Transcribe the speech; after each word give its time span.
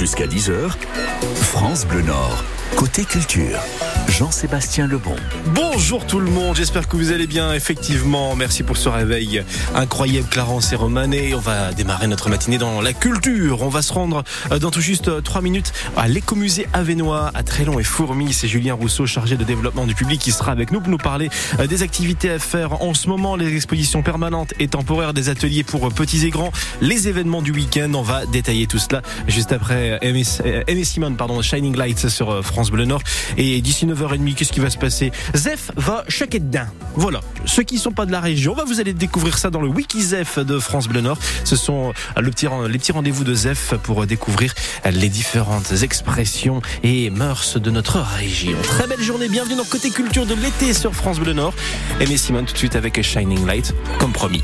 Jusqu'à 0.00 0.26
10h, 0.26 0.70
France 1.42 1.84
Bleu 1.84 2.00
Nord, 2.00 2.42
côté 2.74 3.04
culture. 3.04 3.60
Jean-Sébastien 4.10 4.88
Lebon. 4.88 5.14
Bonjour 5.54 6.04
tout 6.04 6.18
le 6.18 6.30
monde, 6.30 6.56
j'espère 6.56 6.88
que 6.88 6.96
vous 6.96 7.12
allez 7.12 7.28
bien. 7.28 7.54
Effectivement, 7.54 8.34
merci 8.34 8.64
pour 8.64 8.76
ce 8.76 8.88
réveil 8.88 9.42
incroyable, 9.74 10.26
Clarence 10.28 10.72
et 10.72 10.76
Romane. 10.76 11.14
Et 11.14 11.32
on 11.34 11.38
va 11.38 11.72
démarrer 11.72 12.08
notre 12.08 12.28
matinée 12.28 12.58
dans 12.58 12.80
la 12.80 12.92
culture. 12.92 13.62
On 13.62 13.68
va 13.68 13.82
se 13.82 13.92
rendre 13.92 14.24
euh, 14.50 14.58
dans 14.58 14.72
tout 14.72 14.80
juste 14.80 15.22
3 15.22 15.42
minutes 15.42 15.72
à 15.96 16.08
l'écomusée 16.08 16.66
Avenois, 16.72 17.30
à 17.34 17.42
Trélon 17.44 17.78
et 17.78 17.84
Fourmi. 17.84 18.32
C'est 18.32 18.48
Julien 18.48 18.74
Rousseau, 18.74 19.06
chargé 19.06 19.36
de 19.36 19.44
développement 19.44 19.86
du 19.86 19.94
public, 19.94 20.20
qui 20.20 20.32
sera 20.32 20.50
avec 20.50 20.72
nous 20.72 20.80
pour 20.80 20.90
nous 20.90 20.98
parler 20.98 21.30
euh, 21.60 21.68
des 21.68 21.82
activités 21.82 22.30
à 22.30 22.38
faire 22.40 22.82
en 22.82 22.94
ce 22.94 23.08
moment, 23.08 23.36
les 23.36 23.54
expositions 23.54 24.02
permanentes 24.02 24.54
et 24.58 24.66
temporaires, 24.66 25.14
des 25.14 25.28
ateliers 25.28 25.62
pour 25.62 25.88
petits 25.92 26.26
et 26.26 26.30
grands, 26.30 26.52
les 26.80 27.06
événements 27.06 27.42
du 27.42 27.52
week-end. 27.52 27.92
On 27.94 28.02
va 28.02 28.26
détailler 28.26 28.66
tout 28.66 28.78
cela 28.78 29.02
juste 29.28 29.52
après 29.52 29.98
Aimé 30.02 30.84
Simone, 30.84 31.16
pardon, 31.16 31.40
Shining 31.42 31.76
Lights 31.76 32.08
sur 32.08 32.30
euh, 32.30 32.42
France 32.42 32.72
Bleu 32.72 32.86
Nord. 32.86 33.02
Et 33.36 33.60
d'ici 33.60 33.86
9h30, 34.00 34.34
qu'est-ce 34.34 34.52
qui 34.52 34.60
va 34.60 34.70
se 34.70 34.78
passer? 34.78 35.12
Zef 35.34 35.70
va 35.76 36.04
chaque 36.08 36.30
dedans. 36.30 36.66
Voilà. 36.94 37.20
Ceux 37.46 37.62
qui 37.62 37.76
ne 37.76 37.80
sont 37.80 37.92
pas 37.92 38.06
de 38.06 38.12
la 38.12 38.20
région, 38.20 38.54
bah, 38.54 38.64
vous 38.66 38.80
allez 38.80 38.92
découvrir 38.92 39.38
ça 39.38 39.50
dans 39.50 39.60
le 39.60 39.68
Wiki 39.68 40.02
Zef 40.02 40.38
de 40.38 40.58
France 40.58 40.88
Bleu 40.88 41.00
Nord. 41.00 41.18
Ce 41.44 41.56
sont 41.56 41.92
euh, 42.16 42.22
les 42.68 42.78
petits 42.78 42.92
rendez-vous 42.92 43.24
de 43.24 43.34
Zef 43.34 43.74
pour 43.82 44.06
découvrir 44.06 44.54
les 44.90 45.08
différentes 45.08 45.72
expressions 45.82 46.62
et 46.82 47.10
mœurs 47.10 47.58
de 47.58 47.70
notre 47.70 48.00
région. 48.00 48.56
Très 48.62 48.86
belle 48.86 49.02
journée, 49.02 49.28
bienvenue 49.28 49.56
dans 49.56 49.64
Côté 49.64 49.90
Culture 49.90 50.26
de 50.26 50.34
l'été 50.34 50.72
sur 50.72 50.94
France 50.94 51.18
Bleu 51.18 51.32
Nord. 51.32 51.54
Aimé 52.00 52.16
Simone 52.16 52.46
tout 52.46 52.52
de 52.52 52.58
suite 52.58 52.76
avec 52.76 53.00
Shining 53.02 53.46
Light, 53.46 53.74
comme 53.98 54.12
promis. 54.12 54.42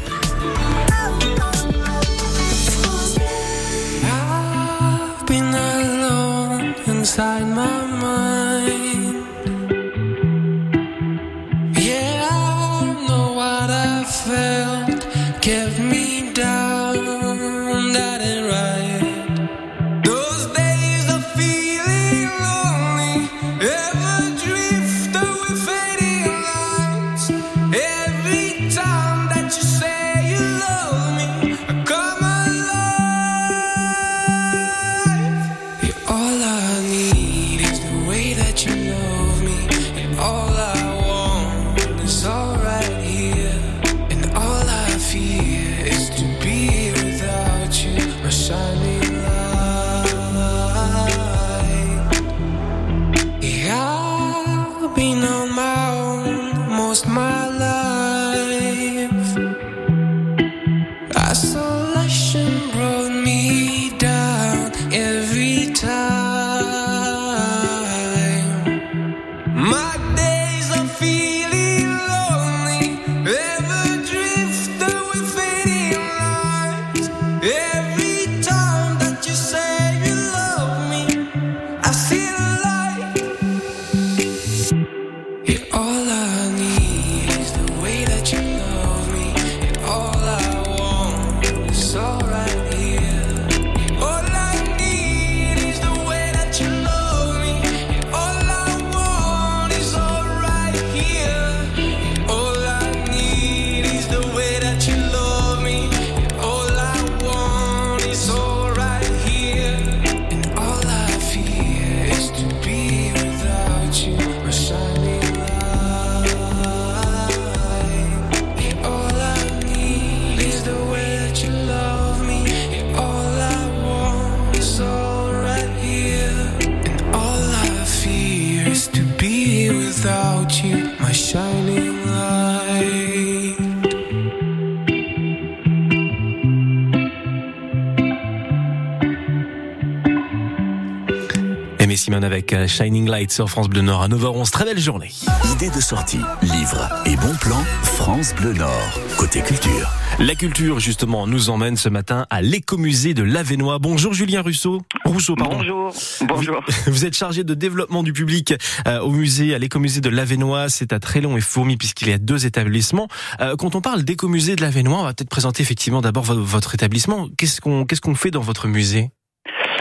Aimé 141.86 141.94
Simone 141.94 142.24
avec 142.24 142.52
euh, 142.52 142.66
Shining 142.66 143.08
Light 143.08 143.30
sur 143.30 143.48
France 143.48 143.68
Bleu 143.68 143.80
Nord 143.80 144.02
à 144.02 144.08
9h11. 144.08 144.50
Très 144.50 144.64
belle 144.64 144.80
journée. 144.80 145.12
Idée 145.52 145.70
de 145.70 145.80
sortie, 145.80 146.18
livres 146.42 146.88
et 147.04 147.14
bons 147.14 147.36
plans, 147.40 147.62
France 147.84 148.34
Bleu 148.34 148.54
Nord, 148.54 148.98
côté 149.16 149.40
culture. 149.40 149.88
La 150.18 150.34
culture, 150.34 150.80
justement, 150.80 151.28
nous 151.28 151.48
emmène 151.48 151.76
ce 151.76 151.88
matin 151.88 152.26
à 152.28 152.42
l'écomusée 152.42 153.14
de 153.14 153.22
l'Avenois. 153.22 153.78
Bonjour 153.78 154.14
Julien 154.14 154.42
Rousseau. 154.42 154.82
Rousseau, 155.04 155.36
pardon. 155.36 155.58
Bonjour, 155.58 155.92
bonjour. 156.26 156.60
Vous, 156.86 156.92
vous 156.92 157.04
êtes 157.04 157.14
chargé 157.14 157.44
de 157.44 157.54
développement 157.54 158.02
du 158.02 158.12
public 158.12 158.54
euh, 158.88 158.98
au 158.98 159.12
musée, 159.12 159.54
à 159.54 159.58
l'écomusée 159.58 160.00
de 160.00 160.08
l'Avenois. 160.08 160.68
C'est 160.68 160.92
à 160.92 160.98
Trélon 160.98 161.36
et 161.36 161.40
Fourmi 161.40 161.76
puisqu'il 161.76 162.08
y 162.08 162.12
a 162.12 162.18
deux 162.18 162.46
établissements. 162.46 163.06
Euh, 163.40 163.54
quand 163.54 163.76
on 163.76 163.80
parle 163.80 164.02
d'écomusée 164.02 164.56
de 164.56 164.62
l'Avenois, 164.62 164.98
on 164.98 165.04
va 165.04 165.14
peut-être 165.14 165.30
présenter 165.30 165.62
effectivement 165.62 166.00
d'abord 166.00 166.24
vo- 166.24 166.42
votre 166.42 166.74
établissement. 166.74 167.28
Qu'est-ce 167.38 167.60
qu'on 167.60 167.84
qu'est-ce 167.84 168.00
qu'on 168.00 168.16
fait 168.16 168.32
dans 168.32 168.40
votre 168.40 168.66
musée? 168.66 169.10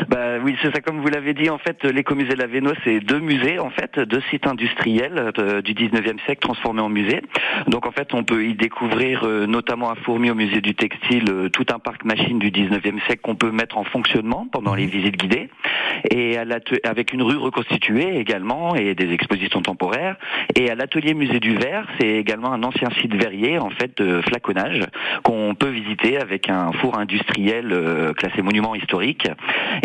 Bah 0.09 0.38
oui, 0.44 0.56
c'est 0.61 0.73
ça. 0.73 0.81
Comme 0.81 1.00
vous 1.00 1.07
l'avez 1.07 1.33
dit, 1.33 1.50
en 1.50 1.57
fait, 1.57 1.83
l'écomusée 1.83 2.33
de 2.33 2.39
la 2.39 2.47
Véno, 2.47 2.72
c'est 2.83 3.00
deux 3.00 3.19
musées, 3.19 3.59
en 3.59 3.69
fait, 3.69 4.00
deux 4.00 4.22
sites 4.29 4.47
industriels 4.47 5.31
euh, 5.39 5.61
du 5.61 5.73
19e 5.73 6.23
siècle 6.25 6.41
transformés 6.41 6.81
en 6.81 6.89
musée. 6.89 7.22
Donc, 7.67 7.85
en 7.85 7.91
fait, 7.91 8.13
on 8.13 8.23
peut 8.23 8.45
y 8.45 8.53
découvrir, 8.55 9.23
euh, 9.23 9.45
notamment 9.45 9.89
à 9.89 9.95
Fourmi, 9.95 10.29
au 10.31 10.35
musée 10.35 10.61
du 10.61 10.75
textile, 10.75 11.29
euh, 11.29 11.50
tout 11.50 11.66
un 11.73 11.79
parc 11.79 12.03
machine 12.05 12.39
du 12.39 12.51
19e 12.51 13.03
siècle 13.05 13.22
qu'on 13.22 13.35
peut 13.35 13.51
mettre 13.51 13.78
en 13.78 13.84
fonctionnement 13.84 14.47
pendant 14.51 14.75
les 14.75 14.85
visites 14.85 15.17
guidées. 15.17 15.50
Et 16.11 16.38
à 16.38 16.45
avec 16.84 17.13
une 17.13 17.22
rue 17.22 17.38
reconstituée 17.38 18.17
également 18.17 18.75
et 18.75 18.95
des 18.95 19.11
expositions 19.11 19.61
temporaires. 19.61 20.16
Et 20.55 20.69
à 20.69 20.75
l'atelier 20.75 21.13
musée 21.13 21.39
du 21.39 21.55
verre, 21.55 21.88
c'est 22.00 22.07
également 22.07 22.51
un 22.53 22.63
ancien 22.63 22.89
site 23.01 23.13
verrier, 23.13 23.57
en 23.57 23.69
fait, 23.69 23.97
de 24.01 24.22
flaconnage 24.22 24.85
qu'on 25.23 25.55
peut 25.55 25.69
visiter 25.69 26.17
avec 26.17 26.50
un 26.50 26.72
four 26.73 26.97
industriel 26.97 27.72
euh, 27.72 28.13
classé 28.13 28.41
monument 28.41 28.75
historique. 28.75 29.28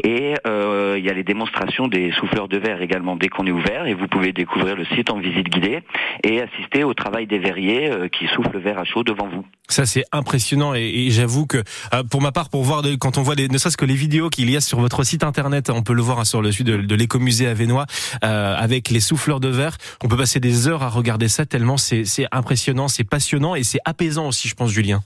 Et 0.05 0.35
euh, 0.47 0.97
il 0.99 1.05
y 1.05 1.11
a 1.11 1.12
les 1.12 1.25
démonstrations 1.25 1.88
des 1.88 2.12
souffleurs 2.12 2.49
de 2.49 2.58
verre 2.58 2.82
également 2.82 3.17
dès 3.17 3.29
qu'on 3.29 3.47
est 3.47 3.52
ouvert. 3.52 3.87
Et 3.87 3.94
vous 3.94 4.08
pouvez 4.08 4.32
découvrir 4.32 4.76
le 4.76 4.85
site 4.87 5.11
en 5.11 5.19
visite 5.19 5.49
guidée 5.49 5.82
et 6.25 6.41
assister 6.41 6.85
au 6.85 6.94
travail 6.94 7.26
des 7.26 7.38
verriers 7.38 7.91
euh, 7.91 8.08
qui 8.08 8.26
soufflent 8.29 8.52
le 8.55 8.61
verre 8.61 8.79
à 8.79 8.85
chaud 8.85 9.05
devant 9.05 9.29
vous. 9.29 9.44
Ça 9.69 9.87
c'est 9.87 10.05
impressionnant 10.12 10.75
et, 10.75 11.08
j'avoue 11.11 11.47
que 11.47 11.58
euh, 11.94 12.02
pour 12.02 12.20
ma 12.20 12.32
part, 12.32 12.49
pour 12.49 12.62
voir 12.64 12.82
de- 12.82 12.97
quand 12.97 13.19
on 13.19 13.23
voit 13.23 13.35
les, 13.35 13.49
ne 13.49 13.58
serait-ce 13.58 13.76
que 13.76 13.85
les 13.85 13.94
vidéos 13.94 14.29
qu'il 14.29 14.50
y 14.50 14.56
a 14.56 14.61
sur 14.61 14.81
votre 14.81 15.05
site 15.05 15.23
internet, 15.23 15.70
on 15.70 15.82
peut 15.82 15.93
le 15.93 16.02
voir 16.02 16.20
hein, 16.20 16.25
sur 16.25 16.43
le 16.43 16.50
site 16.50 16.67
de, 16.67 16.94
l'écomusée 16.94 17.47
Avenois 17.47 17.87
euh, 18.25 18.56
avec 18.56 18.91
les 18.91 19.00
souffleurs 19.00 19.41
de 19.41 19.49
verre. 19.49 19.76
On 20.02 20.08
peut 20.08 20.17
passer 20.17 20.41
des 20.41 20.69
heures 20.69 20.82
à 20.82 20.88
regarder 20.88 21.29
ça 21.29 21.47
tellement 21.47 21.76
c'est 21.76 22.05
impressionnant, 22.32 22.88
c'est 22.88 23.05
passionnant 23.05 23.55
et 23.55 23.62
c'est 23.62 23.81
apaisant 23.85 24.29
aussi, 24.29 24.49
je 24.49 24.55
pense, 24.55 24.70
Julien. 24.70 25.02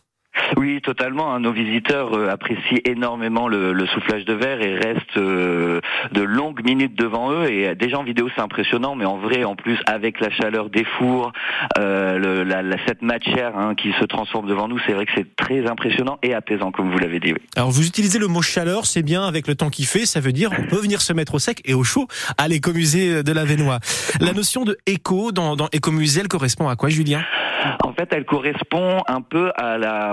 Oui, 0.56 0.80
totalement. 0.82 1.34
Hein. 1.34 1.40
Nos 1.40 1.52
visiteurs 1.52 2.16
euh, 2.16 2.28
apprécient 2.28 2.78
énormément 2.84 3.48
le, 3.48 3.86
soufflage 3.86 4.24
de 4.24 4.32
verre 4.32 4.60
et 4.62 4.74
restent 4.74 5.16
euh, 5.16 5.80
de 6.12 6.22
longues 6.22 6.64
minutes 6.64 6.94
devant 6.94 7.32
eux. 7.32 7.50
Et 7.50 7.74
déjà 7.74 7.98
en 7.98 8.04
vidéo, 8.04 8.28
c'est 8.34 8.40
impressionnant, 8.40 8.94
mais 8.94 9.04
en 9.04 9.18
vrai, 9.18 9.44
en 9.44 9.56
plus, 9.56 9.78
avec 9.86 10.20
la 10.20 10.30
chaleur 10.30 10.70
des 10.70 10.84
fours, 10.84 11.32
euh, 11.78 12.44
la, 12.44 12.62
cette 12.86 13.02
matière 13.02 13.56
hein, 13.56 13.74
qui 13.74 13.92
se 14.00 14.04
transforme 14.04 14.46
devant 14.46 14.68
nous, 14.68 14.78
c'est 14.86 14.92
vrai 14.92 15.06
que 15.06 15.12
c'est 15.14 15.36
très 15.36 15.66
impressionnant 15.66 16.18
et 16.22 16.34
apaisant, 16.34 16.72
comme 16.72 16.90
vous 16.90 16.98
l'avez 16.98 17.20
dit. 17.20 17.34
Alors, 17.56 17.70
vous 17.70 17.86
utilisez 17.86 18.18
le 18.18 18.26
mot 18.26 18.42
chaleur, 18.42 18.86
c'est 18.86 19.02
bien 19.02 19.24
avec 19.24 19.46
le 19.46 19.54
temps 19.54 19.70
qui 19.70 19.84
fait. 19.84 20.06
Ça 20.06 20.20
veut 20.20 20.32
dire 20.32 20.50
on 20.58 20.66
peut 20.68 20.80
venir 20.80 21.00
se 21.00 21.12
mettre 21.12 21.34
au 21.34 21.38
sec 21.38 21.60
et 21.64 21.74
au 21.74 21.84
chaud 21.84 22.06
à 22.38 22.48
l'écomusée 22.48 23.22
de 23.22 23.32
la 23.32 23.44
Vénois. 23.44 23.78
La 24.20 24.32
notion 24.32 24.64
de 24.64 24.76
éco 24.86 25.32
dans, 25.32 25.56
dans 25.56 25.68
écomusée, 25.72 26.20
elle 26.20 26.28
correspond 26.28 26.68
à 26.68 26.76
quoi, 26.76 26.88
Julien? 26.88 27.22
En 27.82 27.92
fait, 27.92 28.08
elle 28.12 28.24
correspond 28.24 29.02
un 29.06 29.22
peu 29.22 29.50
à 29.56 29.78
la 29.78 30.12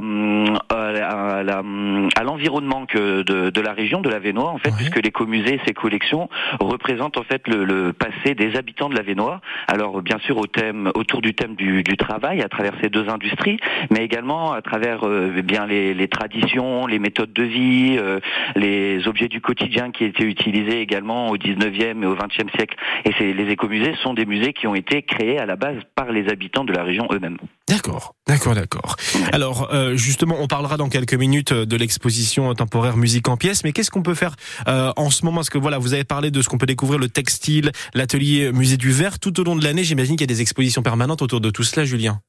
à 0.70 2.24
l'environnement 2.24 2.86
que 2.86 3.22
de, 3.24 3.62
la 3.62 3.74
région 3.74 4.02
de 4.02 4.10
la 4.10 4.20
Vénois, 4.20 4.50
en 4.50 4.58
fait, 4.58 4.72
puisque 4.76 5.02
l'écomusée 5.04 5.56
et 5.56 5.62
ses 5.66 5.74
collections 5.74 6.30
représentent 6.60 7.18
en 7.18 7.24
fait 7.24 7.48
le, 7.48 7.94
passé 7.94 8.36
des 8.36 8.56
habitants 8.56 8.90
de 8.90 8.96
la 8.96 9.02
Vénois. 9.02 9.42
Alors, 9.68 10.02
bien 10.02 10.18
sûr, 10.20 10.38
au 10.38 10.48
thème 10.48 10.92
autour 10.96 11.22
du 11.22 11.34
thème 11.34 11.56
du, 11.56 11.84
travail, 11.98 12.42
à 12.42 12.50
travers 12.50 12.74
ces 12.82 12.90
deux 12.90 13.10
industries, 13.10 13.58
mais 13.90 14.04
également 14.04 14.54
à 14.54 14.62
travers 14.62 15.06
euh, 15.06 15.34
eh 15.38 15.42
bien 15.42 15.66
les, 15.66 16.08
traditions, 16.08 16.88
les 16.88 17.00
méthodes 17.00 17.34
de 17.34 17.44
vie, 17.44 17.98
euh, 18.00 18.20
les 18.56 19.08
objets 19.08 19.28
du 19.28 19.42
quotidien 19.42 19.92
qui 19.92 20.06
étaient 20.06 20.24
utilisés 20.24 20.82
également 20.82 21.30
au 21.30 21.38
19e 21.38 22.04
et 22.04 22.06
au 22.06 22.16
20e 22.16 22.50
siècle. 22.56 22.76
Et 23.06 23.34
les 23.34 23.52
écomusées 23.52 23.96
sont 24.04 24.14
des 24.14 24.26
musées 24.26 24.54
qui 24.54 24.68
ont 24.68 24.76
été 24.76 25.02
créés 25.04 25.40
à 25.40 25.46
la 25.46 25.56
base 25.56 25.78
par 25.96 26.12
les 26.12 26.30
habitants 26.30 26.64
de 26.64 26.74
la 26.74 26.84
région 26.84 27.08
eux-mêmes. 27.12 27.38
D'accord, 27.72 28.16
d'accord, 28.28 28.54
d'accord. 28.54 28.98
Alors 29.32 29.70
euh, 29.74 29.96
justement, 29.96 30.36
on 30.42 30.48
parlera 30.48 30.76
dans 30.76 30.90
quelques 30.90 31.14
minutes 31.14 31.54
de 31.54 31.78
l'exposition 31.78 32.54
temporaire 32.54 32.98
musique 32.98 33.30
en 33.30 33.38
pièces, 33.38 33.64
mais 33.64 33.72
qu'est-ce 33.72 33.90
qu'on 33.90 34.04
peut 34.04 34.14
faire 34.14 34.36
euh, 34.68 34.92
en 34.98 35.10
ce 35.10 35.24
moment? 35.24 35.38
Parce 35.38 35.50
que 35.50 35.58
voilà, 35.58 35.78
vous 35.78 35.94
avez 35.94 36.04
parlé 36.04 36.32
de 36.32 36.42
ce 36.42 36.50
qu'on 36.50 36.58
peut 36.58 36.66
découvrir, 36.66 37.00
le 37.00 37.08
textile, 37.08 37.72
l'atelier 37.94 38.52
musée 38.52 38.76
du 38.76 38.92
verre, 38.92 39.20
tout 39.20 39.40
au 39.40 39.44
long 39.46 39.56
de 39.56 39.64
l'année. 39.64 39.86
J'imagine 39.86 40.18
qu'il 40.18 40.30
y 40.30 40.32
a 40.32 40.36
des 40.36 40.42
expositions 40.42 40.84
permanentes 40.84 41.22
autour 41.22 41.40
de 41.40 41.50
tout 41.50 41.64
cela, 41.64 41.86
Julien. 41.86 42.20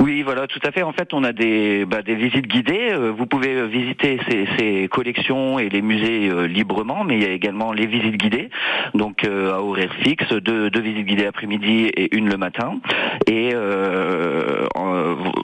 Oui, 0.00 0.22
voilà, 0.22 0.46
tout 0.46 0.60
à 0.64 0.70
fait. 0.70 0.82
En 0.82 0.92
fait, 0.92 1.12
on 1.12 1.24
a 1.24 1.32
des, 1.32 1.84
bah, 1.84 2.00
des 2.00 2.14
visites 2.14 2.46
guidées. 2.46 2.88
Euh, 2.92 3.12
vous 3.12 3.26
pouvez 3.26 3.54
euh, 3.54 3.66
visiter 3.66 4.18
ces, 4.28 4.46
ces 4.56 4.88
collections 4.88 5.58
et 5.58 5.68
les 5.68 5.82
musées 5.82 6.30
euh, 6.30 6.46
librement, 6.46 7.04
mais 7.04 7.16
il 7.16 7.22
y 7.22 7.26
a 7.26 7.32
également 7.32 7.72
les 7.72 7.86
visites 7.86 8.16
guidées, 8.16 8.48
donc 8.94 9.24
à 9.24 9.60
horaire 9.60 9.92
fixe, 10.02 10.32
deux, 10.32 10.70
deux 10.70 10.80
visites 10.80 11.06
guidées 11.06 11.26
après-midi 11.26 11.90
et 11.94 12.16
une 12.16 12.30
le 12.30 12.36
matin. 12.38 12.80
Et 13.26 13.50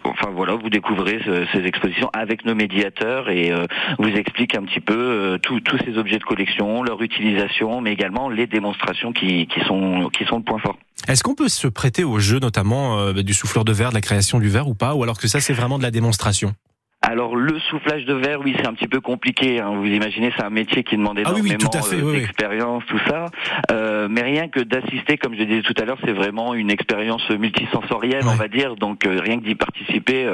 enfin 0.04 0.30
voilà, 0.34 0.54
vous 0.54 0.70
découvrez 0.70 1.20
ces 1.52 1.64
expositions 1.64 2.10
avec 2.12 2.44
nos 2.44 2.54
médiateurs 2.54 3.30
et 3.30 3.52
vous 3.98 4.08
explique 4.08 4.54
un 4.54 4.62
petit 4.62 4.80
peu 4.80 5.38
tous 5.42 5.78
ces 5.84 5.98
objets 5.98 6.18
de 6.18 6.24
collection, 6.24 6.82
leur 6.82 7.00
utilisation, 7.02 7.80
mais 7.80 7.92
également 7.92 8.28
les 8.28 8.46
démonstrations 8.46 9.12
qui, 9.12 9.46
qui 9.46 9.60
sont 9.66 10.10
qui 10.12 10.24
sont 10.24 10.38
le 10.38 10.44
point 10.44 10.58
fort. 10.58 10.76
Est-ce 11.08 11.22
qu'on 11.22 11.34
peut 11.34 11.48
se 11.48 11.68
prêter 11.68 12.04
au 12.04 12.18
jeu, 12.18 12.38
notamment 12.38 13.12
du 13.12 13.34
souffleur 13.34 13.64
de 13.64 13.72
verre, 13.72 13.90
de 13.90 13.94
la 13.94 14.00
création 14.00 14.38
du 14.38 14.48
verre 14.48 14.68
ou 14.68 14.74
pas, 14.74 14.94
ou 14.94 15.02
alors 15.02 15.18
que 15.18 15.28
ça 15.28 15.40
c'est 15.40 15.54
vraiment 15.54 15.78
de 15.78 15.82
la 15.82 15.90
démonstration? 15.90 16.54
Alors 17.02 17.36
le 17.36 17.60
soufflage 17.60 18.04
de 18.04 18.14
verre, 18.14 18.40
oui, 18.40 18.54
c'est 18.58 18.66
un 18.66 18.74
petit 18.74 18.88
peu 18.88 19.00
compliqué. 19.00 19.60
Hein. 19.60 19.74
Vous 19.76 19.86
imaginez, 19.86 20.32
c'est 20.36 20.44
un 20.44 20.50
métier 20.50 20.82
qui 20.82 20.96
demande 20.96 21.18
ah 21.18 21.30
énormément 21.30 21.70
euh, 21.92 22.12
d'expérience, 22.12 22.82
tout 22.88 22.98
ça. 23.06 23.26
Euh, 23.70 24.08
mais 24.10 24.22
rien 24.22 24.48
que 24.48 24.58
d'assister, 24.58 25.16
comme 25.16 25.36
je 25.36 25.44
disais 25.44 25.62
tout 25.62 25.74
à 25.80 25.84
l'heure, 25.84 25.98
c'est 26.04 26.12
vraiment 26.12 26.54
une 26.54 26.70
expérience 26.70 27.28
multisensorielle, 27.30 28.24
on 28.26 28.34
va 28.34 28.48
dire. 28.48 28.74
Donc 28.74 29.06
euh, 29.06 29.20
rien 29.22 29.38
que 29.38 29.44
d'y 29.44 29.54
participer, 29.54 30.28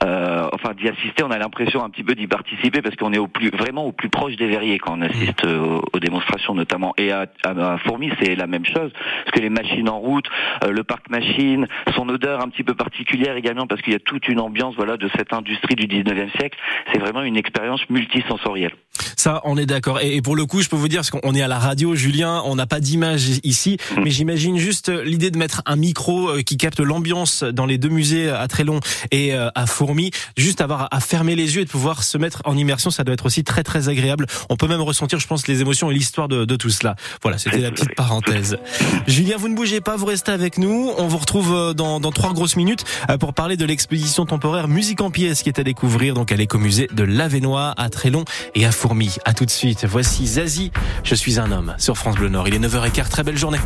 enfin 0.00 0.74
d'y 0.78 0.88
assister, 0.88 1.24
on 1.24 1.30
a 1.30 1.38
l'impression 1.38 1.82
un 1.82 1.90
petit 1.90 2.04
peu 2.04 2.14
d'y 2.14 2.28
participer 2.28 2.82
parce 2.82 2.94
qu'on 2.94 3.12
est 3.12 3.18
au 3.18 3.26
plus, 3.26 3.50
vraiment 3.50 3.84
au 3.84 3.92
plus 3.92 4.08
proche 4.08 4.36
des 4.36 4.46
verriers 4.46 4.78
quand 4.78 4.98
on 4.98 5.02
assiste 5.02 5.44
aux, 5.44 5.98
démonstrations 5.98 6.54
notamment. 6.54 6.94
Et 6.98 7.10
à, 7.10 7.26
à, 7.44 7.78
Fourmi, 7.78 8.12
c'est 8.20 8.36
la 8.36 8.46
même 8.46 8.64
chose 8.64 8.92
parce 8.92 9.30
que 9.32 9.40
les 9.40 9.50
machines 9.50 9.88
en 9.88 9.98
route, 9.98 10.26
le 10.68 10.84
parc 10.84 11.10
machine, 11.10 11.66
son 11.96 12.08
odeur 12.08 12.42
un 12.42 12.48
petit 12.48 12.62
peu 12.62 12.74
particulière 12.74 13.34
également 13.34 13.66
parce 13.66 13.82
qu'il 13.82 13.92
y 13.92 13.96
a 13.96 14.00
toute 14.00 14.28
une 14.28 14.38
ambiance, 14.38 14.76
voilà, 14.76 14.96
de 14.96 15.08
cette 15.16 15.32
industrie 15.32 15.74
du 15.74 15.85
19e 15.86 16.30
siècle, 16.38 16.58
c'est 16.92 16.98
vraiment 16.98 17.22
une 17.22 17.36
expérience 17.36 17.80
multisensorielle. 17.90 18.72
Ça, 19.16 19.40
on 19.44 19.56
est 19.56 19.66
d'accord. 19.66 20.00
Et, 20.00 20.20
pour 20.22 20.36
le 20.36 20.46
coup, 20.46 20.62
je 20.62 20.68
peux 20.68 20.76
vous 20.76 20.88
dire, 20.88 21.00
parce 21.00 21.10
qu'on 21.10 21.34
est 21.34 21.42
à 21.42 21.48
la 21.48 21.58
radio, 21.58 21.94
Julien, 21.94 22.42
on 22.44 22.54
n'a 22.54 22.66
pas 22.66 22.80
d'image 22.80 23.40
ici, 23.44 23.76
mm. 23.96 24.02
mais 24.02 24.10
j'imagine 24.10 24.56
juste 24.58 24.88
l'idée 24.88 25.30
de 25.30 25.38
mettre 25.38 25.62
un 25.66 25.76
micro 25.76 26.28
euh, 26.28 26.42
qui 26.42 26.56
capte 26.56 26.80
l'ambiance 26.80 27.42
dans 27.42 27.66
les 27.66 27.78
deux 27.78 27.88
musées 27.88 28.30
à 28.30 28.46
Trélon 28.48 28.80
et 29.10 29.34
euh, 29.34 29.48
à 29.54 29.66
Fourmi, 29.66 30.10
juste 30.36 30.60
avoir 30.60 30.88
à 30.90 31.00
fermer 31.00 31.34
les 31.34 31.56
yeux 31.56 31.62
et 31.62 31.64
de 31.64 31.70
pouvoir 31.70 32.02
se 32.02 32.18
mettre 32.18 32.42
en 32.44 32.56
immersion, 32.56 32.90
ça 32.90 33.04
doit 33.04 33.14
être 33.14 33.26
aussi 33.26 33.44
très 33.44 33.62
très 33.62 33.88
agréable. 33.88 34.26
On 34.50 34.56
peut 34.56 34.68
même 34.68 34.80
ressentir, 34.80 35.18
je 35.18 35.26
pense, 35.26 35.46
les 35.48 35.60
émotions 35.60 35.90
et 35.90 35.94
l'histoire 35.94 36.28
de, 36.28 36.56
tout 36.56 36.70
cela. 36.70 36.96
Voilà, 37.22 37.38
c'était 37.38 37.58
la 37.58 37.70
petite 37.70 37.94
parenthèse. 37.94 38.58
Julien, 39.06 39.36
vous 39.36 39.48
ne 39.48 39.54
bougez 39.54 39.80
pas, 39.80 39.96
vous 39.96 40.06
restez 40.06 40.32
avec 40.32 40.58
nous. 40.58 40.90
On 40.96 41.06
vous 41.06 41.18
retrouve 41.18 41.54
euh, 41.54 41.74
dans, 41.74 42.00
dans 42.00 42.12
trois 42.12 42.32
grosses 42.32 42.56
minutes 42.56 42.84
pour 43.20 43.34
parler 43.34 43.56
de 43.56 43.64
l'exposition 43.64 44.24
temporaire 44.24 44.68
Musique 44.68 45.00
en 45.00 45.10
pièces 45.10 45.42
qui 45.42 45.48
est 45.48 45.58
à 45.58 45.64
découvrir 45.64 45.75
donc 46.14 46.32
à 46.32 46.36
l'écomusée 46.36 46.88
de 46.92 47.04
l'Avenois 47.04 47.74
à 47.76 47.90
Trélon 47.90 48.24
et 48.54 48.64
à 48.64 48.72
Fourmi. 48.72 49.16
À 49.24 49.34
tout 49.34 49.44
de 49.44 49.50
suite. 49.50 49.84
Voici 49.84 50.26
Zazie. 50.26 50.72
Je 51.04 51.14
suis 51.14 51.38
un 51.38 51.52
homme 51.52 51.74
sur 51.78 51.96
France 51.96 52.16
Bleu 52.16 52.28
Nord. 52.28 52.48
Il 52.48 52.54
est 52.54 52.58
9h15. 52.58 53.08
Très 53.08 53.22
belle 53.22 53.36
journée. 53.36 53.58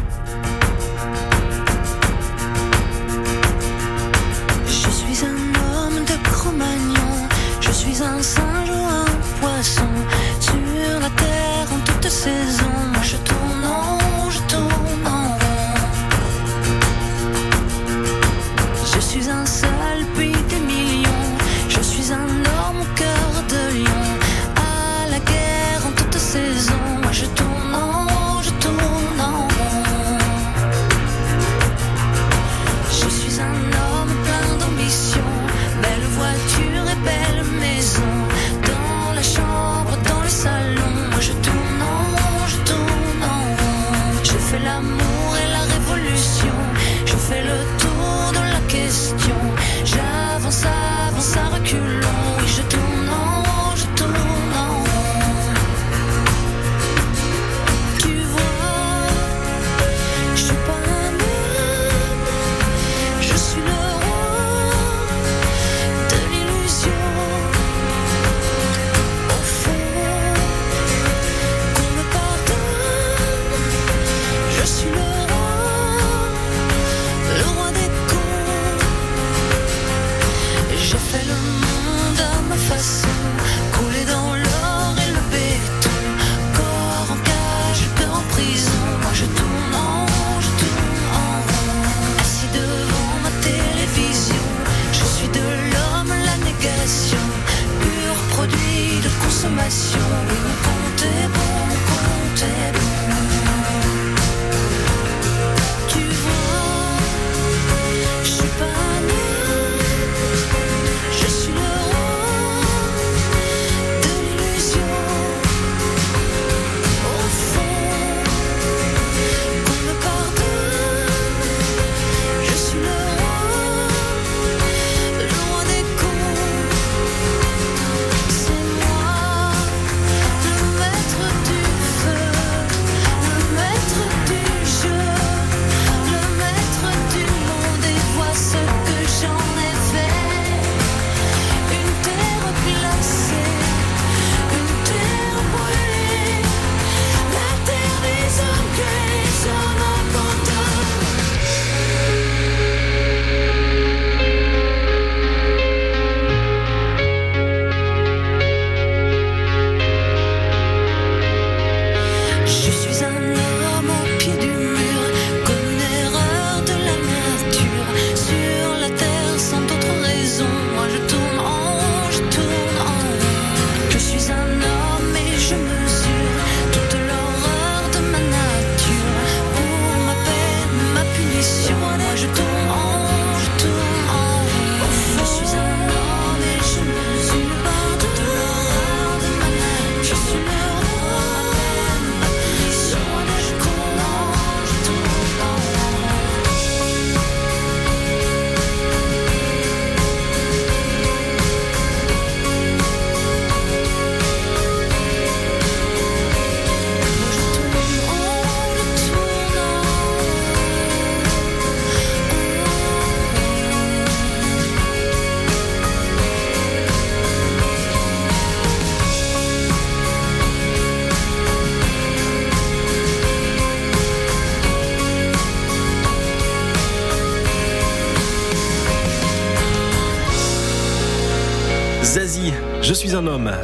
Je 4.66 4.90
suis 4.90 5.24
un 5.24 5.86
homme 5.86 6.04
de 6.04 6.28
Cro-Magnon. 6.28 7.28
Je 7.60 7.70
suis 7.70 8.02
un 8.02 8.22
singe 8.22 8.70
ou 8.70 8.84
un 8.84 9.04
poisson. 9.40 9.88
Sur 10.40 11.00
la 11.00 11.10
terre 11.10 11.68
en 11.72 11.78
toute 11.84 12.08
saison. 12.10 12.70
Moi 12.92 13.02
je 13.02 13.16
tourne 13.16 13.64
en 13.64 14.30
je 14.30 14.40
tourne 14.48 15.06
en 15.06 15.28
rond. 15.28 15.70
Je 18.94 19.00
suis 19.00 19.30
un 19.30 19.46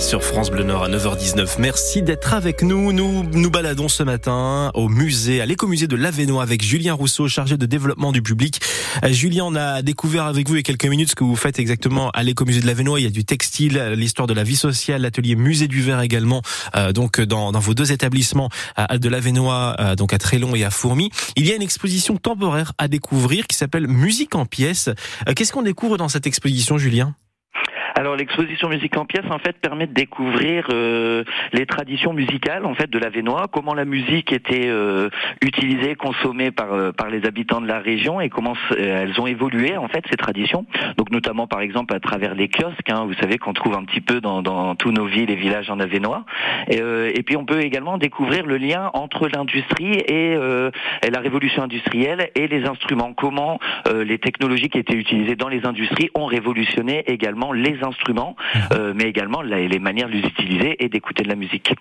sur 0.07 0.23
France 0.23 0.53
Bleu 0.53 0.63
Nord 0.63 0.85
à 0.85 0.89
9h19. 0.89 1.57
Merci 1.59 2.01
d'être 2.01 2.33
avec 2.33 2.63
nous. 2.63 2.93
Nous 2.93 3.25
nous 3.25 3.51
baladons 3.51 3.89
ce 3.89 4.05
matin 4.05 4.71
au 4.75 4.89
musée, 4.89 5.41
à 5.41 5.47
l'écomusée 5.47 5.89
de 5.89 5.97
l'Avenois 5.97 6.45
avec 6.45 6.63
Julien 6.63 6.95
Rousseau, 6.95 7.27
chargé 7.27 7.57
de 7.57 7.67
développement 7.67 8.13
du 8.13 8.23
public. 8.23 8.61
Euh, 9.03 9.11
Julien, 9.11 9.43
on 9.47 9.57
a 9.57 9.83
découvert 9.83 10.27
avec 10.27 10.47
vous 10.47 10.55
il 10.55 10.59
y 10.59 10.61
a 10.61 10.63
quelques 10.63 10.87
minutes 10.87 11.11
ce 11.11 11.15
que 11.17 11.25
vous 11.25 11.35
faites 11.35 11.59
exactement 11.59 12.11
à 12.11 12.23
l'écomusée 12.23 12.61
de 12.61 12.67
l'Avenois. 12.67 13.01
Il 13.01 13.03
y 13.03 13.09
a 13.09 13.11
du 13.11 13.25
textile, 13.25 13.95
l'histoire 13.97 14.29
de 14.29 14.35
la 14.35 14.45
vie 14.45 14.55
sociale, 14.55 15.03
l'atelier 15.03 15.35
musée 15.35 15.67
du 15.67 15.83
verre 15.83 16.01
également, 16.01 16.41
euh, 16.77 16.93
donc 16.93 17.21
dans, 17.21 17.51
dans, 17.51 17.59
vos 17.59 17.75
deux 17.75 17.91
établissements 17.91 18.49
de 18.89 19.09
l'Avenois, 19.09 19.75
euh, 19.81 19.97
donc 19.97 20.13
à 20.13 20.19
Trélon 20.19 20.55
et 20.55 20.63
à 20.63 20.71
Fourmi. 20.71 21.11
Il 21.35 21.49
y 21.49 21.51
a 21.51 21.57
une 21.57 21.63
exposition 21.63 22.17
temporaire 22.17 22.75
à 22.79 22.87
découvrir 22.87 23.49
qui 23.49 23.57
s'appelle 23.57 23.89
Musique 23.89 24.37
en 24.37 24.47
pièces. 24.47 24.89
Qu'est-ce 25.35 25.53
qu'on 25.53 25.63
découvre 25.63 25.97
dans 25.97 26.09
cette 26.09 26.29
exposition, 26.29 26.79
Julien? 26.79 27.17
Alors 27.97 28.15
l'exposition 28.15 28.69
musique 28.69 28.95
en 28.99 29.07
pièces 29.07 29.25
en 29.31 29.39
fait 29.39 29.57
permet 29.57 29.87
de 29.87 29.95
découvrir 29.95 30.67
euh, 30.71 31.25
les 31.55 31.65
traditions 31.65 32.13
musicales 32.13 32.67
en 32.67 32.75
fait 32.75 32.91
de 32.91 32.99
la 32.99 33.09
Vénois, 33.09 33.47
comment 33.51 33.73
la 33.73 33.87
musique 33.87 34.35
était 34.35 34.69
euh, 34.69 35.09
utilisée, 35.43 35.95
consommée 35.95 36.51
par 36.51 36.75
euh, 36.75 36.93
par 36.93 37.09
les 37.09 37.25
habitants 37.25 37.63
de 37.63 37.67
la 37.67 37.79
région 37.79 38.21
et 38.21 38.29
comment 38.29 38.53
elles 38.79 39.19
ont 39.19 39.27
évolué 39.27 39.79
en 39.79 39.89
fait 39.89 40.05
ces 40.11 40.17
traditions. 40.17 40.67
Donc 40.99 41.11
notamment 41.11 41.47
par 41.47 41.61
exemple 41.61 41.95
à 41.95 42.01
travers 42.01 42.35
les 42.35 42.49
kiosques, 42.49 42.91
hein, 42.91 43.07
vous 43.07 43.15
savez 43.15 43.39
qu'on 43.39 43.55
trouve 43.55 43.75
un 43.75 43.85
petit 43.85 44.03
peu 44.03 44.21
dans, 44.21 44.43
dans 44.43 44.75
tous 44.75 44.93
nos 44.93 45.07
villes 45.07 45.31
et 45.31 45.37
villages 45.37 45.71
en 45.71 45.81
Avenois. 45.81 46.27
Et, 46.69 46.77
et 46.77 47.23
puis 47.23 47.39
on 47.39 47.47
peut 47.47 47.63
également 47.63 47.97
découvrir 47.97 48.45
le 48.45 48.59
lien 48.59 48.91
entre 48.93 49.27
l'industrie 49.29 49.95
et, 49.95 50.33
et, 50.33 51.11
la 51.11 51.21
révolution 51.21 51.63
industrielle 51.63 52.29
et 52.35 52.47
les 52.47 52.67
instruments. 52.67 53.15
Comment 53.15 53.59
les 53.91 54.19
technologies 54.19 54.69
qui 54.69 54.79
étaient 54.79 54.97
utilisées 54.97 55.37
dans 55.37 55.49
les 55.49 55.65
industries 55.65 56.11
ont 56.15 56.27
révolutionné 56.27 57.05
également 57.07 57.53
les 57.53 57.83
instruments, 57.87 58.37
mhm. 58.55 58.61
euh, 58.73 58.93
mais 58.95 59.05
également 59.05 59.43
les 59.43 59.79
manières 59.79 60.09
de 60.09 60.15
les 60.15 60.27
utiliser 60.27 60.77
et 60.79 60.89
d'écouter 60.89 61.23
de 61.23 61.29
la 61.29 61.37
musique. 61.37 61.73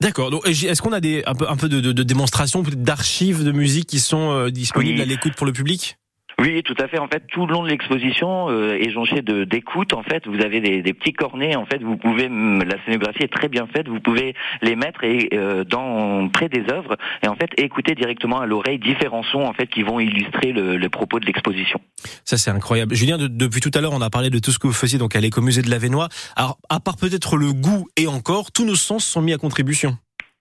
D'accord. 0.00 0.30
Donc, 0.30 0.46
est-ce 0.46 0.82
qu'on 0.82 0.92
a 0.92 1.00
des, 1.00 1.22
un 1.26 1.34
peu, 1.34 1.48
un 1.48 1.56
peu 1.56 1.68
de, 1.68 1.80
de, 1.80 1.92
de 1.92 2.02
démonstrations, 2.02 2.62
d'archives 2.62 3.44
de 3.44 3.52
musique 3.52 3.86
qui 3.86 4.00
sont 4.00 4.32
euh, 4.32 4.50
disponibles 4.50 5.00
à 5.00 5.04
l'écoute 5.04 5.34
pour 5.34 5.46
le 5.46 5.52
public? 5.52 5.96
Oui, 6.40 6.62
tout 6.64 6.74
à 6.78 6.88
fait. 6.88 6.98
En 6.98 7.08
fait, 7.08 7.22
tout 7.28 7.46
le 7.46 7.52
long 7.52 7.62
de 7.62 7.68
l'exposition 7.68 8.50
euh, 8.50 8.74
est 8.74 8.90
jonché 8.90 9.22
de 9.22 9.44
d'écoute. 9.44 9.92
En 9.92 10.02
fait, 10.02 10.26
vous 10.26 10.40
avez 10.40 10.60
des, 10.60 10.94
petits 10.94 11.12
cornets. 11.12 11.56
En 11.56 11.64
fait, 11.64 11.82
vous 11.82 11.96
pouvez 11.96 12.28
la 12.28 12.76
scénographie 12.84 13.22
est 13.22 13.32
très 13.32 13.48
bien 13.48 13.66
faite. 13.66 13.88
Vous 13.88 14.00
pouvez 14.00 14.34
les 14.62 14.76
mettre 14.76 15.04
et 15.04 15.28
euh, 15.32 15.64
dans 15.64 16.28
près 16.28 16.48
des 16.48 16.64
œuvres 16.70 16.96
et 17.22 17.28
en 17.28 17.36
fait 17.36 17.50
écouter 17.56 17.94
directement 17.94 18.40
à 18.40 18.46
l'oreille 18.46 18.78
différents 18.78 19.22
sons 19.22 19.42
en 19.42 19.52
fait 19.52 19.66
qui 19.66 19.82
vont 19.82 20.00
illustrer 20.00 20.52
le, 20.52 20.88
propos 20.88 21.20
de 21.20 21.26
l'exposition. 21.26 21.80
Ça 22.24 22.36
c'est 22.36 22.50
incroyable. 22.50 22.94
Julien, 22.94 23.16
depuis 23.18 23.60
tout 23.60 23.70
à 23.74 23.80
l'heure, 23.80 23.92
on 23.92 24.00
a 24.00 24.10
parlé 24.10 24.30
de 24.30 24.38
tout 24.38 24.50
ce 24.50 24.58
que 24.58 24.66
vous 24.66 24.72
faisiez 24.72 24.98
donc 24.98 25.16
à 25.16 25.20
l'écomusée 25.20 25.62
de 25.62 25.70
l'Avenois. 25.70 26.08
Alors, 26.36 26.58
à 26.68 26.80
part 26.80 26.96
peut-être 26.96 27.36
le 27.36 27.52
goût 27.52 27.86
et 27.96 28.06
encore, 28.06 28.52
tous 28.52 28.64
nos 28.64 28.76
sens 28.76 29.04
sont 29.04 29.22
mis 29.22 29.32
à 29.32 29.38
contribution. 29.38 29.96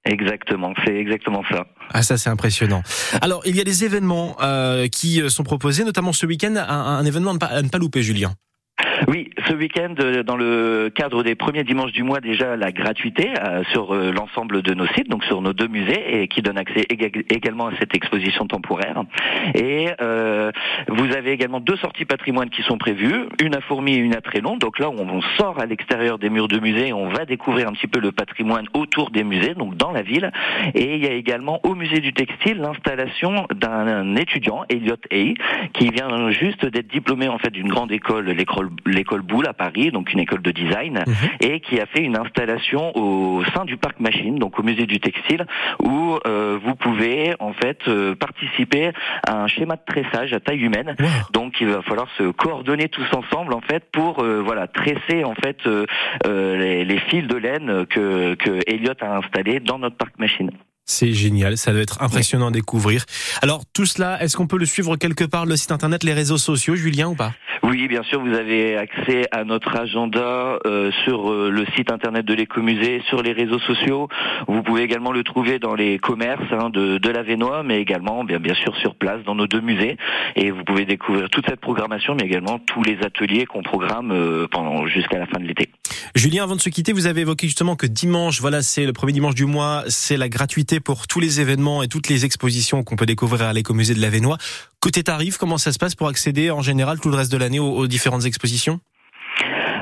Exactement, 0.06 0.74
c'est 0.86 0.96
exactement 0.96 1.44
ça. 1.50 1.66
Ah 1.94 2.04
ça 2.04 2.18
c'est 2.18 2.30
impressionnant. 2.30 2.84
Alors 3.22 3.42
il 3.46 3.56
y 3.56 3.62
a 3.62 3.64
des 3.64 3.86
événements 3.86 4.36
euh, 4.42 4.88
qui 4.88 5.22
sont 5.30 5.44
proposés, 5.44 5.86
notamment 5.86 6.12
ce 6.12 6.26
week-end, 6.26 6.56
un, 6.56 6.68
un 6.68 7.06
événement 7.06 7.36
à 7.40 7.62
ne 7.62 7.70
pas 7.70 7.78
louper, 7.78 8.04
Julien. 8.04 8.34
Oui, 9.08 9.30
ce 9.48 9.54
week-end, 9.54 9.96
euh, 10.00 10.24
dans 10.24 10.38
le 10.38 10.90
cadre 10.94 11.24
des 11.24 11.36
premiers 11.36 11.64
dimanches 11.64 11.92
du 11.92 12.04
mois, 12.04 12.22
déjà 12.22 12.56
la 12.56 12.72
gratuité 12.72 13.34
euh, 13.38 13.64
sur 13.72 13.94
euh, 13.94 14.12
l'ensemble 14.12 14.62
de 14.62 14.74
nos 14.74 14.88
sites, 14.88 15.10
donc 15.10 15.24
sur 15.26 15.42
nos 15.42 15.52
deux 15.54 15.68
musées, 15.68 16.22
et 16.22 16.28
qui 16.28 16.42
donne 16.42 16.58
accès 16.58 16.86
également 16.90 17.68
à 17.68 17.72
cette 17.80 17.96
exposition 17.96 18.48
temporaire. 18.48 19.04
Et 19.56 19.90
vous 20.88 21.12
avez 21.16 21.32
également 21.32 21.60
deux 21.60 21.78
sorties 21.78 22.06
patrimoine 22.06 22.50
qui 22.50 22.62
sont 22.64 22.78
prévues, 22.78 23.28
une 23.42 23.56
à 23.56 23.62
Fourmi 23.62 23.94
et 23.94 23.98
une 23.98 24.16
à 24.16 24.22
Trélon. 24.22 24.58
Donc 24.58 24.80
là, 24.80 24.90
on, 24.90 25.22
sort 25.38 25.60
à 25.60 25.66
l'extérieur 25.66 26.18
des 26.18 26.30
murs 26.30 26.48
de 26.48 26.60
musée, 26.60 26.90
et 26.90 26.94
on 26.94 27.10
va 27.10 27.26
découvrir 27.26 27.68
un 27.68 27.74
petit 27.74 27.88
peu 27.88 28.00
le 28.00 28.12
patrimoine 28.12 28.66
autour 28.74 29.10
des 29.12 29.24
musées, 29.24 29.54
donc 29.54 29.76
dans 29.76 29.92
la 29.92 30.02
ville. 30.02 30.32
Et 30.76 30.96
il 30.96 31.04
y 31.04 31.08
a 31.08 31.14
également 31.14 31.60
au 31.64 31.76
musée 31.76 32.00
du 32.00 32.14
textile 32.14 32.58
l'installation 32.58 33.48
d'un 33.54 34.16
étudiant, 34.16 34.64
Elliot 34.70 34.96
Hay, 35.12 35.36
qui 35.74 35.90
vient 35.90 36.30
juste 36.32 36.66
d'être 36.66 36.88
diplômé 36.88 37.28
en 37.28 37.38
fait 37.38 37.52
d'une 37.52 37.68
grande 37.68 37.92
école, 37.92 38.30
l'école 38.30 38.70
l'école 38.94 39.22
Boulle 39.22 39.48
à 39.48 39.54
Paris, 39.54 39.92
donc 39.92 40.12
une 40.14 40.20
école 40.20 40.42
de 40.42 40.52
design, 40.52 41.04
mhm. 41.06 41.14
et 41.42 41.60
qui 41.60 41.80
a 41.80 41.86
fait 41.86 42.02
une 42.02 42.18
installation 42.18 42.96
au 42.98 43.44
sein 43.54 43.66
du 43.66 43.78
parc 43.78 44.00
Machine, 44.00 44.36
donc 44.36 44.60
au 44.60 44.64
musée 44.64 44.86
du 44.86 45.00
textile, 45.00 45.46
où 45.82 46.18
euh, 46.28 46.60
vous 46.64 46.76
pouvez 46.76 47.36
en 47.40 47.54
fait 47.54 47.80
euh, 47.88 48.16
participer 48.16 48.92
à 49.28 49.44
un 49.44 49.48
schéma 49.48 49.76
de 49.76 49.82
tressage 49.86 50.34
à 50.34 50.40
taille 50.40 50.62
humaine. 50.62 50.96
Donc 51.32 51.62
il 51.62 51.68
va 51.68 51.82
falloir 51.82 52.08
se 52.18 52.32
coordonner 52.32 52.90
tous 52.90 53.08
ensemble 53.14 53.54
en 53.54 53.62
fait 53.62 53.84
pour 53.92 54.24
euh, 54.24 54.42
voilà 54.44 54.68
tresser 54.68 55.24
en 55.24 55.36
fait 55.36 55.58
les, 56.26 56.86
les, 56.86 57.00
fils 57.00 57.28
de 57.28 57.36
laine 57.36 57.86
que, 57.88 58.36
que 58.36 58.60
Elliot 58.68 58.94
a 59.02 59.18
installés 59.18 59.60
dans 59.60 59.80
notre 59.80 59.98
parc 59.98 60.18
Machine. 60.20 60.52
C'est 60.86 61.14
génial, 61.14 61.58
ça 61.58 61.72
doit 61.72 61.82
être 61.82 62.02
impressionnant 62.02 62.48
à 62.48 62.52
découvrir. 62.52 63.06
Alors 63.42 63.64
tout 63.74 63.86
cela, 63.86 64.22
est-ce 64.22 64.36
qu'on 64.36 64.48
peut 64.48 64.58
le 64.58 64.66
suivre 64.66 64.98
quelque 64.98 65.24
part, 65.24 65.46
le 65.46 65.56
site 65.56 65.72
internet, 65.72 66.04
les 66.04 66.14
réseaux 66.14 66.38
sociaux, 66.38 66.76
Julien, 66.76 67.08
ou 67.08 67.16
pas? 67.16 67.32
Oui, 67.64 67.88
bien 67.88 68.04
sûr, 68.04 68.20
vous 68.20 68.34
avez 68.34 68.76
accès 68.76 69.26
à 69.32 69.46
notre 69.46 69.78
agenda 69.78 70.60
euh, 70.66 70.92
sur 71.06 71.32
euh, 71.32 71.50
le 71.50 71.66
site 71.78 71.92
internet 71.92 72.26
de 72.26 72.34
l'écomusée, 72.34 73.02
sur 73.08 73.22
les 73.22 73.32
réseaux 73.32 73.60
sociaux. 73.60 74.10
Vous 74.48 74.62
pouvez 74.62 74.84
également 74.84 75.14
le 75.14 75.24
trouver 75.24 75.60
dans 75.60 75.74
les 75.74 75.98
commerces 76.00 76.52
hein, 76.52 76.70
de, 76.70 76.98
de 76.98 77.10
la 77.10 77.24
Vénois, 77.24 77.64
mais 77.64 77.80
également 77.80 78.26
bien, 78.26 78.40
bien 78.40 78.54
sûr 78.54 78.76
sur 78.76 78.96
place 78.96 79.24
dans 79.24 79.36
nos 79.36 79.48
deux 79.48 79.62
musées. 79.62 79.98
Et 80.36 80.52
vous 80.52 80.64
pouvez 80.66 80.86
découvrir 80.86 81.30
toute 81.30 81.46
cette 81.48 81.62
programmation, 81.62 82.16
mais 82.16 82.26
également 82.26 82.60
tous 82.60 82.84
les 82.84 82.98
ateliers 83.04 83.46
qu'on 83.46 83.64
programme 83.64 84.12
euh, 84.12 84.48
pendant 84.52 84.86
jusqu'à 84.86 85.18
la 85.18 85.28
fin 85.28 85.40
de 85.40 85.46
l'été. 85.46 85.70
Julien, 86.16 86.44
avant 86.44 86.56
de 86.56 86.62
se 86.62 86.70
quitter, 86.70 86.94
vous 86.94 87.06
avez 87.06 87.22
évoqué 87.22 87.48
justement 87.48 87.76
que 87.76 87.88
dimanche, 87.88 88.42
voilà, 88.42 88.62
c'est 88.62 88.86
le 88.86 88.94
premier 88.94 89.14
dimanche 89.14 89.36
du 89.36 89.46
mois, 89.46 89.84
c'est 89.88 90.18
la 90.18 90.30
gratuité 90.30 90.80
pour 90.80 91.08
tous 91.08 91.20
les 91.20 91.40
événements 91.40 91.84
et 91.84 91.88
toutes 91.88 92.10
les 92.10 92.26
expositions 92.26 92.84
qu'on 92.84 92.96
peut 92.96 93.06
découvrir 93.06 93.48
à 93.48 93.54
l'écomusée 93.54 93.94
de 93.94 94.02
la 94.02 94.10
Vénois. 94.10 94.38
Côté 94.80 95.04
tarif, 95.04 95.38
comment 95.38 95.58
ça 95.58 95.72
se 95.72 95.80
passe 95.80 95.96
pour 95.96 96.08
accéder 96.08 96.52
en 96.52 96.62
général 96.62 97.00
tout 97.00 97.10
le 97.10 97.16
reste 97.16 97.32
de 97.32 97.38
l'année 97.38 97.60
aux, 97.60 97.88
différentes 97.88 98.26
expositions? 98.26 98.80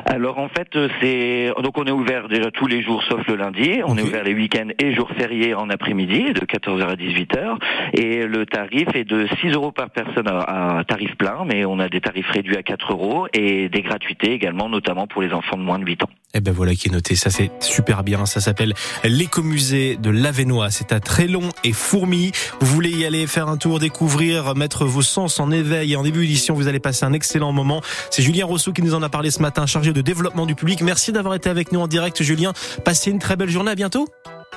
Alors 0.06 0.40
en 0.40 0.50
fait, 0.50 0.78
c'est 1.00 1.52
donc 1.62 1.78
on 1.78 1.86
est 1.86 1.92
ouvert 1.92 2.28
déjà 2.28 2.52
tous 2.52 2.68
les 2.68 2.82
jours 2.82 3.04
sauf 3.04 3.26
le 3.28 3.36
lundi. 3.36 3.82
On 3.86 3.98
est 3.98 4.02
ouvert 4.02 4.24
les 4.24 4.34
week-ends 4.34 4.70
et 4.80 4.94
jours 4.94 5.10
fériés 5.18 5.54
en 5.54 5.70
après-midi 5.70 6.34
de 6.34 6.42
14h 6.42 6.84
à 6.84 6.96
18h. 6.96 7.58
Et 7.94 8.26
le 8.26 8.46
tarif 8.46 8.88
est 8.94 9.04
de 9.04 9.28
6 9.42 9.52
euros 9.52 9.72
par 9.72 9.90
personne 9.90 10.28
à, 10.28 10.84
tarif 10.88 11.16
plein, 11.18 11.46
mais 11.46 11.66
on 11.66 11.80
a 11.80 11.90
des 11.90 12.02
tarifs 12.02 12.30
réduits 12.30 12.58
à 12.58 12.64
4 12.64 12.92
euros 12.92 13.28
et 13.34 13.70
des 13.70 13.82
gratuités 13.82 14.34
également, 14.34 14.70
notamment 14.70 15.08
pour 15.08 15.22
les 15.22 15.32
enfants 15.34 15.58
de 15.58 15.64
moins 15.64 15.80
de 15.80 15.86
8 15.86 16.04
ans. 16.04 16.10
Eh 16.34 16.40
ben 16.40 16.54
voilà 16.54 16.74
qui 16.76 16.88
est 16.88 16.92
noté, 16.92 17.16
ça 17.16 17.30
c'est 17.30 17.52
super 17.62 18.04
bien. 18.04 18.26
Ça 18.26 18.40
s'appelle 18.40 18.74
l'écomusée 19.04 19.98
de 19.98 20.10
l'Avenois. 20.10 20.70
C'est 20.70 20.94
à 20.94 21.02
Trélon 21.02 21.50
et 21.66 21.74
Fourmi. 21.74 22.32
Vous 22.62 22.68
voulez 22.68 22.90
y 22.90 23.06
aller 23.06 23.28
faire 23.28 23.50
un 23.50 23.58
tour, 23.58 23.80
découvrir, 23.80 24.56
mettre 24.56 24.86
vos 24.86 25.02
sens 25.02 25.42
en 25.42 25.52
éveil. 25.52 25.92
Et 25.92 25.96
en 25.98 26.04
début 26.04 26.22
d'édition, 26.22 26.56
vous 26.56 26.70
allez 26.70 26.80
passer 26.80 27.04
un 27.04 27.12
excellent 27.12 27.52
moment. 27.52 27.82
C'est 28.12 28.22
Julien 28.22 28.46
Rousseau 28.46 28.72
qui 28.72 28.82
nous 28.82 28.96
en 28.96 29.02
a 29.02 29.10
parlé 29.10 29.30
ce 29.30 29.42
matin, 29.42 29.66
chargé 29.66 29.91
de 29.94 30.02
développement 30.02 30.46
du 30.46 30.56
public. 30.56 30.82
Merci 30.82 31.12
d'avoir 31.12 31.36
été 31.36 31.50
avec 31.50 31.72
nous 31.72 31.80
en 31.80 31.88
direct, 31.88 32.22
Julien. 32.24 32.54
Passez 32.84 33.12
une 33.12 33.20
très 33.20 33.36
belle 33.36 33.50
journée. 33.50 33.72
À 33.72 33.76
bientôt. 33.76 34.08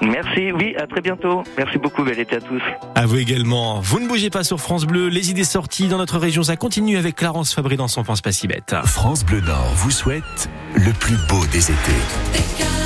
Merci, 0.02 0.50
oui, 0.52 0.74
à 0.76 0.86
très 0.86 1.00
bientôt. 1.00 1.44
Merci 1.56 1.78
beaucoup, 1.78 2.02
belle 2.02 2.18
été 2.18 2.36
à 2.36 2.40
tous. 2.40 2.62
À 2.94 3.06
vous 3.06 3.16
également. 3.16 3.80
Vous 3.80 4.00
ne 4.00 4.08
bougez 4.08 4.30
pas 4.30 4.42
sur 4.42 4.60
France 4.60 4.86
Bleu. 4.86 5.08
Les 5.08 5.30
idées 5.30 5.44
sorties 5.44 5.86
dans 5.86 5.98
notre 5.98 6.18
région, 6.18 6.42
ça 6.42 6.56
continue 6.56 6.96
avec 6.96 7.14
Clarence 7.14 7.54
Fabry 7.54 7.76
dans 7.76 7.88
son 7.88 8.02
Pense 8.02 8.20
pas 8.20 8.32
si 8.32 8.48
bête. 8.48 8.74
France 8.84 9.24
Bleu 9.24 9.40
Nord 9.40 9.72
vous 9.76 9.90
souhaite 9.90 10.50
le 10.74 10.92
plus 10.92 11.16
beau 11.28 11.46
des 11.52 11.70
étés. 11.70 12.83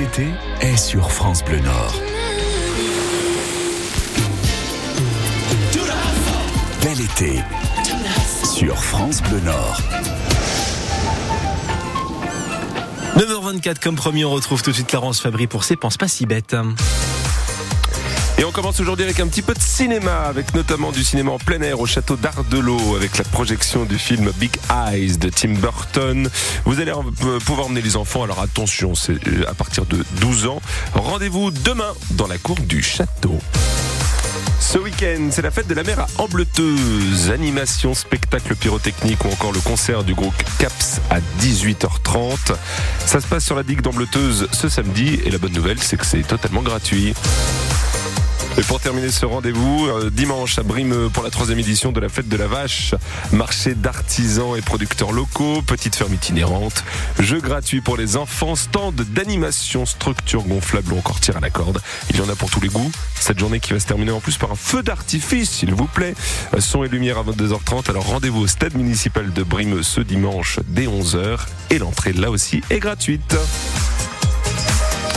Est 0.00 0.76
sur 0.78 1.12
France 1.12 1.44
Bleu 1.44 1.58
Nord. 1.58 1.94
Bel 6.82 6.98
été 6.98 7.42
sur 8.56 8.82
France 8.82 9.20
Bleu 9.22 9.40
Nord. 9.40 9.82
9h24 13.18 13.80
comme 13.82 13.96
promis, 13.96 14.24
on 14.24 14.30
retrouve 14.30 14.62
tout 14.62 14.70
de 14.70 14.76
suite 14.76 14.86
Clarence 14.86 15.20
Fabry 15.20 15.46
pour 15.46 15.62
ses 15.62 15.76
Pense 15.76 15.98
pas 15.98 16.08
si 16.08 16.24
bêtes. 16.24 16.56
Et 18.38 18.44
on 18.44 18.50
commence 18.50 18.80
aujourd'hui 18.80 19.04
avec 19.04 19.20
un 19.20 19.28
petit 19.28 19.42
peu 19.42 19.54
de 19.54 19.60
cinéma, 19.60 20.22
avec 20.22 20.54
notamment 20.54 20.90
du 20.90 21.04
cinéma 21.04 21.32
en 21.32 21.38
plein 21.38 21.60
air 21.60 21.80
au 21.80 21.86
château 21.86 22.16
d'Ardelot, 22.16 22.96
avec 22.96 23.18
la 23.18 23.24
projection 23.24 23.84
du 23.84 23.98
film 23.98 24.32
Big 24.36 24.52
Eyes 24.70 25.18
de 25.18 25.28
Tim 25.28 25.54
Burton. 25.54 26.28
Vous 26.64 26.80
allez 26.80 26.92
euh, 26.92 27.38
pouvoir 27.40 27.66
emmener 27.66 27.82
les 27.82 27.96
enfants, 27.96 28.22
alors 28.22 28.40
attention, 28.40 28.94
c'est 28.94 29.12
euh, 29.28 29.48
à 29.48 29.54
partir 29.54 29.84
de 29.84 30.04
12 30.20 30.46
ans. 30.46 30.60
Rendez-vous 30.94 31.50
demain 31.50 31.92
dans 32.12 32.26
la 32.26 32.38
cour 32.38 32.56
du 32.60 32.82
château. 32.82 33.38
Ce 34.60 34.78
week-end, 34.78 35.28
c'est 35.30 35.42
la 35.42 35.50
fête 35.50 35.66
de 35.66 35.74
la 35.74 35.82
mer 35.82 36.00
à 36.00 36.06
Ambleteuse. 36.16 37.30
Animation, 37.30 37.94
spectacle 37.94 38.54
pyrotechnique 38.54 39.22
ou 39.24 39.28
encore 39.28 39.52
le 39.52 39.60
concert 39.60 40.02
du 40.02 40.14
groupe 40.14 40.34
CAPS 40.58 41.00
à 41.10 41.18
18h30. 41.40 42.54
Ça 43.04 43.20
se 43.20 43.26
passe 43.26 43.44
sur 43.44 43.56
la 43.56 43.64
digue 43.64 43.82
d'Ambleteuse 43.82 44.48
ce 44.52 44.68
samedi 44.70 45.20
et 45.24 45.30
la 45.30 45.38
bonne 45.38 45.52
nouvelle, 45.52 45.78
c'est 45.82 45.98
que 45.98 46.06
c'est 46.06 46.22
totalement 46.22 46.62
gratuit. 46.62 47.12
Et 48.58 48.62
pour 48.62 48.80
terminer 48.80 49.10
ce 49.10 49.24
rendez-vous, 49.24 49.86
euh, 49.86 50.10
dimanche 50.10 50.58
à 50.58 50.62
Brimeux 50.62 51.08
pour 51.08 51.22
la 51.22 51.30
troisième 51.30 51.58
édition 51.58 51.90
de 51.90 52.00
la 52.00 52.10
fête 52.10 52.28
de 52.28 52.36
la 52.36 52.46
vache, 52.46 52.94
marché 53.32 53.74
d'artisans 53.74 54.54
et 54.58 54.60
producteurs 54.60 55.12
locaux, 55.12 55.62
petite 55.62 55.96
ferme 55.96 56.12
itinérante, 56.12 56.84
jeux 57.18 57.40
gratuits 57.40 57.80
pour 57.80 57.96
les 57.96 58.18
enfants, 58.18 58.54
stand 58.54 58.94
d'animation, 58.94 59.86
structure 59.86 60.42
gonflable 60.42 60.92
ou 60.92 60.98
encore 60.98 61.18
tir 61.18 61.38
à 61.38 61.40
la 61.40 61.48
corde. 61.48 61.80
Il 62.10 62.18
y 62.18 62.20
en 62.20 62.28
a 62.28 62.34
pour 62.34 62.50
tous 62.50 62.60
les 62.60 62.68
goûts. 62.68 62.92
Cette 63.18 63.38
journée 63.38 63.58
qui 63.58 63.72
va 63.72 63.80
se 63.80 63.86
terminer 63.86 64.12
en 64.12 64.20
plus 64.20 64.36
par 64.36 64.52
un 64.52 64.56
feu 64.56 64.82
d'artifice, 64.82 65.50
s'il 65.50 65.72
vous 65.72 65.86
plaît. 65.86 66.14
Euh, 66.54 66.60
son 66.60 66.84
et 66.84 66.88
lumière 66.88 67.16
à 67.16 67.22
22h30. 67.22 67.88
Alors 67.88 68.06
rendez-vous 68.06 68.42
au 68.42 68.46
stade 68.46 68.76
municipal 68.76 69.32
de 69.32 69.42
Brimeux 69.42 69.82
ce 69.82 70.02
dimanche 70.02 70.58
dès 70.66 70.86
11h 70.86 71.38
et 71.70 71.78
l'entrée 71.78 72.12
là 72.12 72.30
aussi 72.30 72.60
est 72.68 72.80
gratuite. 72.80 73.34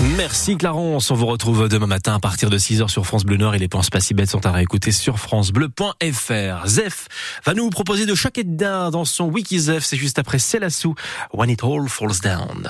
Merci 0.03 0.57
Clarence. 0.57 1.09
On 1.09 1.15
vous 1.15 1.25
retrouve 1.25 1.69
demain 1.69 1.87
matin 1.87 2.15
à 2.15 2.19
partir 2.19 2.49
de 2.49 2.57
6h 2.57 2.89
sur 2.89 3.05
France 3.05 3.23
Bleu 3.23 3.37
Nord 3.37 3.55
et 3.55 3.59
les 3.59 3.67
plans 3.67 3.81
pas 3.91 3.99
si 3.99 4.13
bêtes 4.13 4.29
sont 4.29 4.45
à 4.45 4.51
réécouter 4.51 4.91
sur 4.91 5.19
francebleu.fr. 5.19 6.67
Zef 6.67 7.07
va 7.45 7.53
nous 7.53 7.69
proposer 7.69 8.05
de 8.05 8.13
chaque 8.13 8.39
d'un 8.43 8.91
dans 8.91 9.05
son 9.05 9.25
Wiki 9.25 9.59
Zef. 9.59 9.83
C'est 9.85 9.97
juste 9.97 10.19
après 10.19 10.39
Célassou, 10.39 10.95
When 11.33 11.49
It 11.49 11.63
All 11.63 11.87
Falls 11.87 12.19
Down. 12.21 12.63